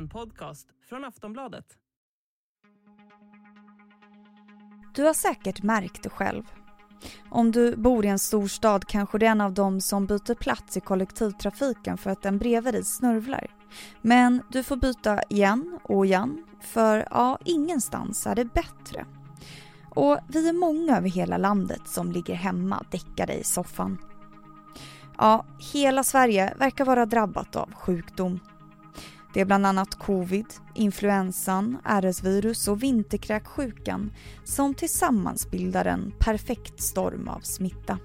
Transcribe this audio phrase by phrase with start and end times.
[0.00, 1.64] En podcast från Aftonbladet.
[4.94, 6.42] Du har säkert märkt det själv.
[7.30, 10.76] Om du bor i en storstad kanske du är en av dem som byter plats
[10.76, 13.50] i kollektivtrafiken för att den bredvid dig snörvlar.
[14.02, 19.06] Men du får byta igen och igen, för ja, ingenstans är det bättre.
[19.88, 23.98] Och vi är många över hela landet som ligger hemma däckade i soffan.
[25.18, 28.40] Ja, hela Sverige verkar vara drabbat av sjukdom.
[29.34, 34.12] Det är bland annat covid, influensan, RS-virus och vinterkräksjukan
[34.44, 37.98] som tillsammans bildar en perfekt storm av smitta.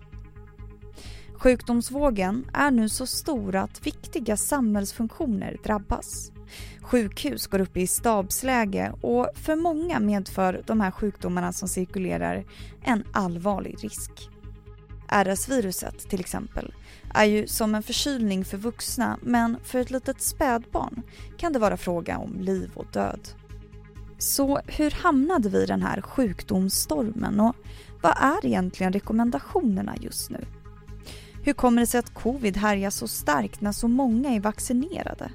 [1.33, 6.31] Sjukdomsvågen är nu så stor att viktiga samhällsfunktioner drabbas.
[6.81, 12.45] Sjukhus går upp i stabsläge och för många medför de här sjukdomarna som cirkulerar
[12.83, 14.29] en allvarlig risk.
[15.07, 16.73] RS-viruset till exempel
[17.13, 21.01] är ju som en förkylning för vuxna men för ett litet spädbarn
[21.37, 23.29] kan det vara fråga om liv och död.
[24.17, 27.55] Så hur hamnade vi i den här sjukdomsstormen och
[28.01, 30.45] vad är egentligen rekommendationerna just nu?
[31.43, 35.31] Hur kommer det sig att covid härjar så starkt när så många är vaccinerade?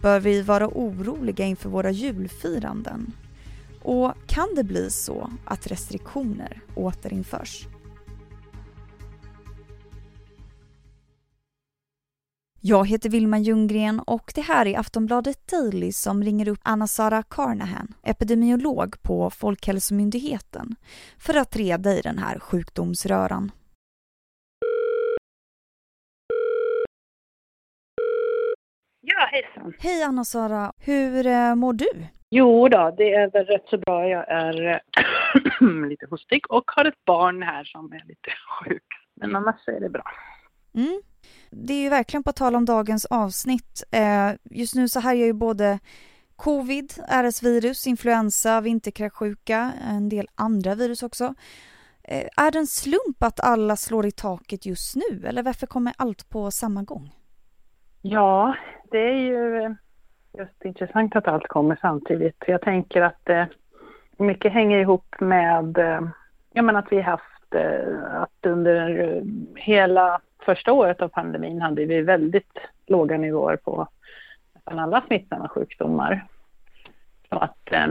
[0.00, 3.12] Bör vi vara oroliga inför våra julfiranden?
[3.82, 7.66] Och kan det bli så att restriktioner återinförs?
[12.60, 17.94] Jag heter Vilma Ljunggren och det här är Aftonbladet Daily som ringer upp Anna-Sara Carnahan,
[18.02, 20.76] epidemiolog på Folkhälsomyndigheten,
[21.18, 23.50] för att reda i den här sjukdomsröran.
[29.00, 29.72] Ja, hejsan.
[29.78, 32.06] Hej Anna-Sara, hur eh, mår du?
[32.30, 34.08] Jo då, det är väl rätt så bra.
[34.08, 38.86] Jag är eh, lite hostig och har ett barn här som är lite sjuk.
[39.20, 40.04] Men annars är det bra.
[40.76, 41.00] Mm.
[41.50, 43.84] Det är ju verkligen på tal om dagens avsnitt.
[43.90, 45.78] Eh, just nu så härjar ju både
[46.36, 51.34] covid, RS-virus, influensa, vinterkräksjuka, en del andra virus också.
[52.02, 55.92] Eh, är det en slump att alla slår i taket just nu eller varför kommer
[55.98, 57.10] allt på samma gång?
[58.02, 58.56] Ja,
[58.90, 59.72] det är ju eh,
[60.38, 62.44] just intressant att allt kommer samtidigt.
[62.46, 63.44] Jag tänker att eh,
[64.16, 66.00] mycket hänger ihop med eh,
[66.52, 69.22] ja, men att vi haft eh, att under eh,
[69.54, 73.88] hela första året av pandemin hade vi väldigt låga nivåer på
[74.54, 76.24] nästan alla smittsamma sjukdomar.
[77.28, 77.86] Så att eh,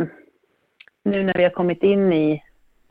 [1.04, 2.44] nu när vi har kommit in i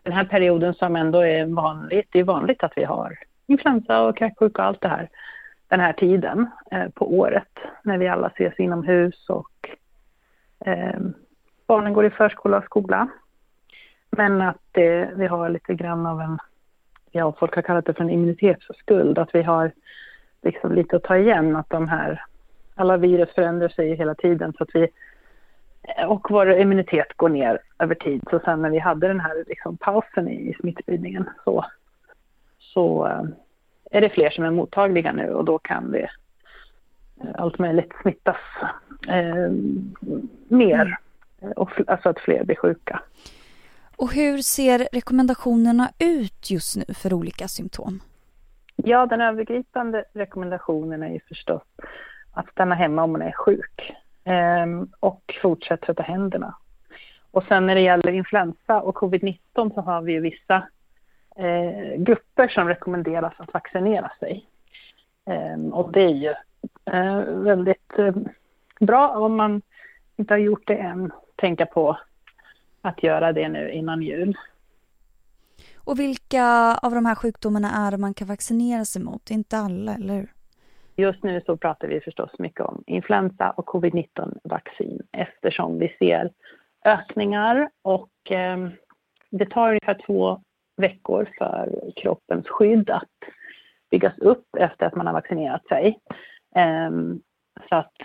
[0.02, 4.16] den här perioden som ändå är vanligt, det är vanligt att vi har influensa och
[4.16, 5.08] kräksjuka och allt det här
[5.68, 9.70] den här tiden eh, på året när vi alla ses inomhus och
[10.66, 11.00] eh,
[11.66, 13.08] barnen går i förskola och skola.
[14.10, 16.38] Men att eh, vi har lite grann av en,
[17.14, 19.72] ja folk har kallat det för en immunitetsskuld, att vi har
[20.42, 22.24] liksom lite att ta igen, att de här,
[22.74, 24.88] alla virus förändrar sig hela tiden så att vi
[26.06, 28.22] och vår immunitet går ner över tid.
[28.30, 31.64] Så sen när vi hade den här liksom pausen i, smittspridningen så,
[32.58, 33.04] så
[33.90, 36.10] är det fler som är mottagliga nu och då kan det
[37.20, 38.36] eh, allt möjligt smittas
[39.08, 39.52] eh,
[40.48, 40.96] mer.
[41.40, 41.52] Mm.
[41.56, 43.02] Och, alltså att fler blir sjuka.
[43.96, 48.00] Och hur ser rekommendationerna ut just nu för olika symptom?
[48.76, 51.62] Ja, den övergripande rekommendationen är ju förstås
[52.32, 53.92] att stanna hemma om man är sjuk
[54.24, 56.54] ehm, och fortsätta tvätta händerna.
[57.30, 60.68] Och sen när det gäller influensa och covid-19 så har vi ju vissa
[61.36, 64.46] eh, grupper som rekommenderas att vaccinera sig.
[65.26, 66.34] Eh, och det är ju
[66.84, 68.14] eh, väldigt eh,
[68.80, 69.62] bra om man
[70.16, 71.98] inte har gjort det än, tänka på
[72.84, 74.36] att göra det nu innan jul.
[75.76, 79.30] Och vilka av de här sjukdomarna är det man kan vaccinera sig mot?
[79.30, 80.32] Inte alla, eller hur?
[80.96, 86.30] Just nu så pratar vi förstås mycket om influensa och covid-19 vaccin eftersom vi ser
[86.84, 88.68] ökningar och eh,
[89.30, 90.40] det tar ungefär två
[90.76, 93.08] veckor för kroppens skydd att
[93.90, 95.98] byggas upp efter att man har vaccinerat sig.
[96.54, 97.20] Ehm,
[97.68, 97.96] så att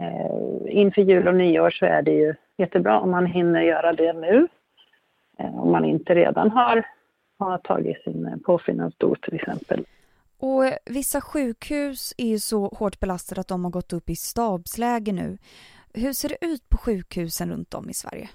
[0.00, 4.12] eh, inför jul och nyår så är det ju jättebra om man hinner göra det
[4.12, 4.48] nu.
[5.38, 6.86] Eh, om man inte redan har,
[7.38, 9.84] har tagit sin påfyllnadsdos till exempel.
[10.38, 15.12] Och vissa sjukhus är ju så hårt belastade att de har gått upp i stabsläge
[15.12, 15.38] nu.
[15.94, 18.28] Hur ser det ut på sjukhusen runt om i Sverige?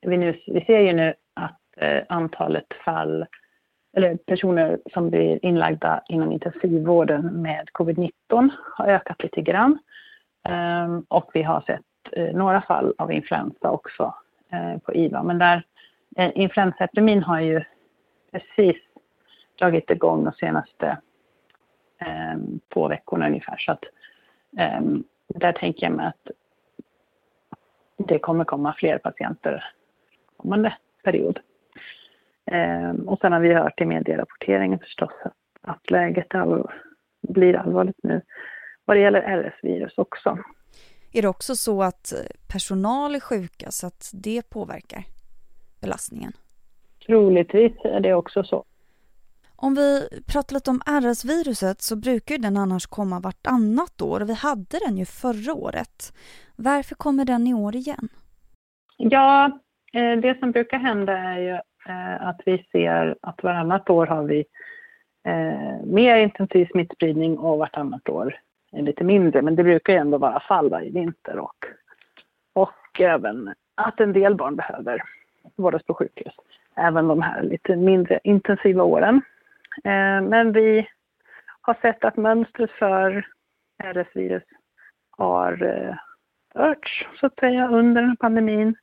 [0.00, 3.26] Vi, nu, vi ser ju nu att eh, antalet fall
[3.96, 9.78] eller personer som blir inlagda inom intensivvården med covid-19 har ökat lite grann.
[10.44, 14.14] Ehm, och vi har sett eh, några fall av influensa också
[14.50, 15.22] eh, på IVA.
[15.22, 15.62] Men där
[16.16, 17.64] eh, influensaepidemin har ju
[18.32, 18.76] precis
[19.58, 20.98] dragit igång de senaste
[21.98, 23.56] ehm, två veckorna ungefär.
[23.56, 23.84] Så att
[24.58, 26.30] ehm, där tänker jag mig att
[27.96, 29.64] det kommer komma fler patienter
[30.36, 31.40] kommande period.
[33.06, 36.70] Och sen har vi hört i medierapporteringen förstås att, att läget all,
[37.20, 38.20] blir allvarligt nu
[38.84, 40.38] vad det gäller RS-virus också.
[41.12, 42.12] Är det också så att
[42.52, 45.04] personal är sjuka så att det påverkar
[45.80, 46.32] belastningen?
[47.06, 48.64] Troligtvis är det också så.
[49.56, 54.34] Om vi pratar lite om RS-viruset så brukar den annars komma vartannat år och vi
[54.34, 56.12] hade den ju förra året.
[56.56, 58.08] Varför kommer den i år igen?
[58.96, 59.44] Ja,
[59.92, 61.54] eh, det som brukar hända är ju
[61.88, 64.44] eh, att vi ser att varannat år har vi
[65.26, 68.34] eh, mer intensiv smittspridning och vartannat år
[68.72, 69.42] lite mindre.
[69.42, 71.66] Men det brukar ju ändå vara fall varje vinter och,
[72.52, 75.02] och även att en del barn behöver
[75.56, 76.34] vårdas på sjukhus.
[76.76, 79.22] Även de här lite mindre intensiva åren.
[79.84, 80.88] Eh, men vi
[81.60, 83.26] har sett att mönstret för
[83.82, 84.42] RS-virus
[85.10, 85.96] har eh,
[86.62, 88.76] örts så att säga under pandemin.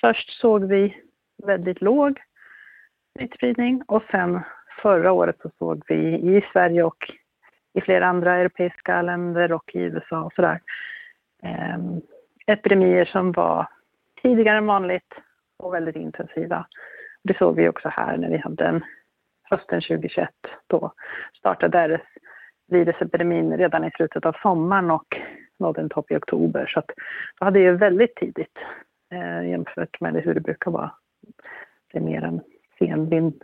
[0.00, 0.96] Först såg vi
[1.46, 2.20] väldigt låg
[3.18, 4.40] smittspridning och sen
[4.82, 5.96] förra året så såg vi
[6.36, 7.10] i Sverige och
[7.72, 10.60] i flera andra europeiska länder och i USA och sådär
[11.42, 11.78] eh,
[12.46, 13.66] epidemier som var
[14.22, 15.14] tidigare än vanligt
[15.56, 16.66] och väldigt intensiva.
[17.22, 18.84] Det såg vi också här när vi hade en
[19.42, 20.28] hösten 2021.
[20.66, 20.92] Då
[21.38, 22.06] startade RS
[22.66, 25.16] virusepidemin redan i slutet av sommaren och
[25.58, 26.66] nådde en topp i oktober.
[26.66, 26.90] Så att
[27.38, 28.58] då hade ju väldigt tidigt
[29.12, 30.92] eh, jämfört med hur det brukar vara.
[31.92, 32.40] Det är mer en
[32.78, 33.42] senvind.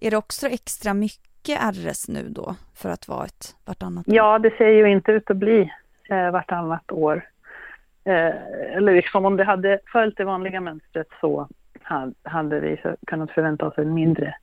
[0.00, 4.14] Är det också extra mycket mycket RS nu då för att vara ett vartannat år?
[4.14, 5.72] Ja, det ser ju inte ut att bli
[6.08, 7.24] eh, vartannat år.
[8.04, 11.48] Eh, eller liksom om det hade följt det vanliga mönstret så
[12.22, 14.34] hade vi kunnat förvänta oss en mindre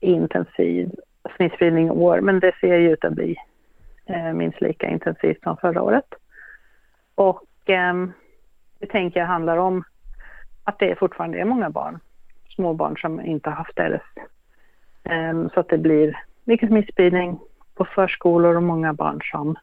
[0.00, 0.90] intensiv
[1.36, 3.36] smittspridning i år, men det ser ju ut att bli
[4.06, 6.14] eh, minst lika intensivt som förra året.
[7.14, 7.94] Och eh,
[8.78, 9.84] det tänker jag handlar om
[10.64, 11.98] att det fortfarande är många barn,
[12.48, 14.24] småbarn, som inte har haft RS.
[15.04, 17.40] Eh, så att det blir mycket smittspridning
[17.74, 19.56] på förskolor och många barn som,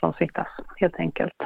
[0.00, 1.42] som smittas helt enkelt.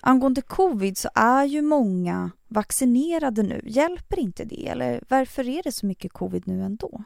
[0.00, 3.60] Angående covid så är ju många vaccinerade nu.
[3.64, 7.04] Hjälper inte det eller varför är det så mycket covid nu ändå?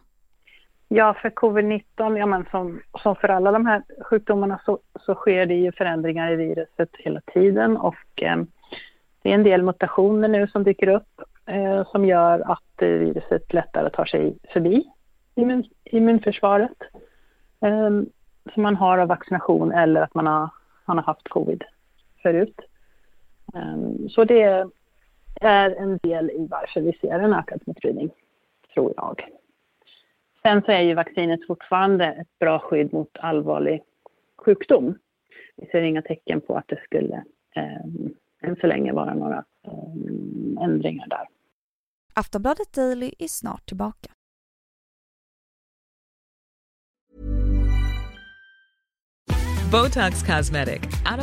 [0.89, 5.47] Ja, för covid-19, ja, men som, som för alla de här sjukdomarna så, så sker
[5.47, 8.37] det ju förändringar i viruset hela tiden och eh,
[9.23, 13.53] det är en del mutationer nu som dyker upp eh, som gör att eh, viruset
[13.53, 14.85] lättare tar sig förbi
[15.35, 16.83] immun, immunförsvaret
[17.61, 17.91] eh,
[18.55, 20.51] som man har av vaccination eller att man har,
[20.85, 21.65] man har haft covid
[22.23, 22.61] förut.
[23.55, 24.67] Eh, så det
[25.41, 28.11] är en del i varför vi ser en ökad smittspridning,
[28.75, 29.29] tror jag.
[30.43, 33.83] Sen så är ju vaccinet fortfarande ett bra skydd mot allvarlig
[34.37, 34.99] sjukdom.
[35.57, 37.25] Vi ser inga tecken på att det skulle
[37.57, 37.85] eh,
[38.41, 41.38] än så länge vara några eh, ändringar där.
[42.19, 44.09] Aftonbladet Daily är snart tillbaka.
[49.71, 51.21] Botox Cosmetic, out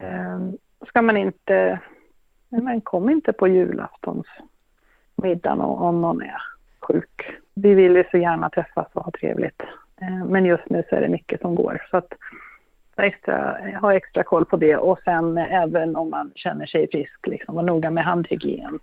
[0.00, 0.40] eh,
[0.88, 1.80] ska man inte,
[2.50, 6.42] eh, man kom inte på julaftonsmiddagen om någon är
[6.80, 7.22] sjuk.
[7.54, 9.62] Vi vill ju så gärna träffas och ha trevligt.
[10.00, 11.86] Eh, men just nu så är det mycket som går.
[11.90, 12.12] Så att
[12.96, 17.54] extra, ha extra koll på det och sen även om man känner sig frisk, liksom,
[17.54, 18.78] vara noga med handhygien.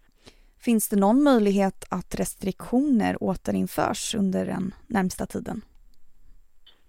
[0.60, 5.62] Finns det någon möjlighet att restriktioner återinförs under den närmsta tiden?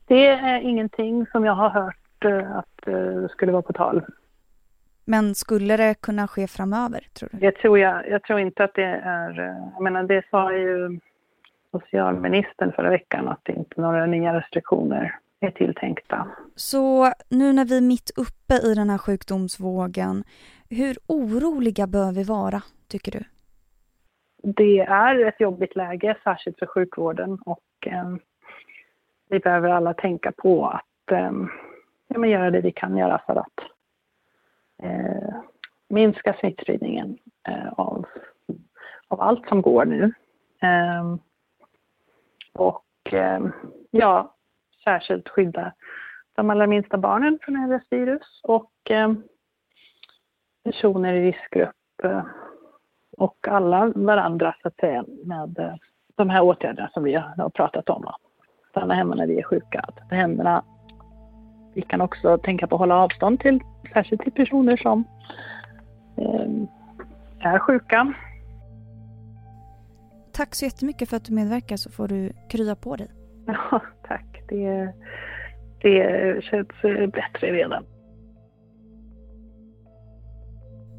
[0.06, 4.02] Det är ingenting som jag har hört eh, att eh, skulle vara på tal.
[5.04, 7.38] Men skulle det kunna ske framöver, tror du?
[7.38, 8.08] Det tror jag.
[8.08, 9.40] Jag tror inte att det är...
[9.40, 11.00] Eh, jag menar, det sa ju
[11.70, 16.28] socialministern förra veckan att det inte några nya restriktioner är tilltänkta.
[16.54, 20.24] Så nu när vi är mitt uppe i den här sjukdomsvågen,
[20.70, 23.24] hur oroliga bör vi vara, tycker du?
[24.52, 27.88] Det är ett jobbigt läge, särskilt för sjukvården och
[29.34, 31.32] vi behöver alla tänka på att eh,
[32.08, 33.58] ja, men göra det vi kan göra för att
[34.82, 35.34] eh,
[35.88, 38.06] minska smittspridningen eh, av,
[39.08, 40.12] av allt som går nu.
[40.62, 41.16] Eh,
[42.52, 43.52] och ehm,
[43.90, 44.34] ja,
[44.84, 45.72] särskilt skydda
[46.34, 49.22] de allra minsta barnen från RS-virus och ehm,
[50.64, 52.24] personer i riskgrupp eh,
[53.16, 55.74] och alla varandra så att säga med eh,
[56.14, 58.12] de här åtgärderna som vi har pratat om.
[58.74, 60.64] Stanna hemma när vi är sjuka, tvätta händerna.
[61.74, 63.60] Vi kan också tänka på att hålla avstånd till,
[63.92, 65.04] särskilt till personer som
[66.16, 68.14] eh, är sjuka.
[70.32, 73.08] Tack så jättemycket för att du medverkar så får du krya på dig.
[73.46, 74.42] Ja, tack.
[74.48, 74.92] Det,
[75.82, 76.68] det känns
[77.12, 77.84] bättre redan.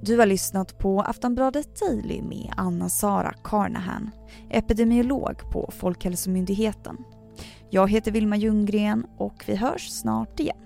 [0.01, 4.11] Du har lyssnat på Aftonbladet Daily med Anna-Sara Carnahan,
[4.49, 6.97] epidemiolog på Folkhälsomyndigheten.
[7.75, 10.57] Jag heter Vilma Ljunggren och vi hörs snart igen.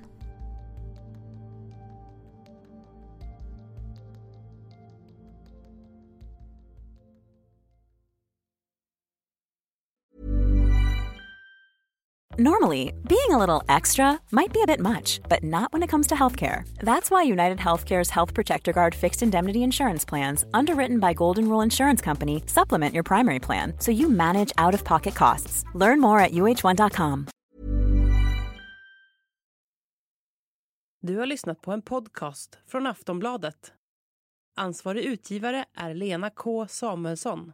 [12.40, 16.08] Normally, being a little extra might be a bit much, but not when it comes
[16.08, 16.64] to healthcare.
[16.80, 21.60] That's why United Healthcare's Health Protector Guard fixed indemnity insurance plans, underwritten by Golden Rule
[21.64, 25.66] Insurance Company, supplement your primary plan so you manage out of pocket costs.
[25.76, 27.26] Learn more at uh1.com.
[31.02, 33.74] Du har lyssnat på en podcast från Aftonbladet.
[34.56, 37.54] Ansvarig utgivare är Lena K Samuelsson.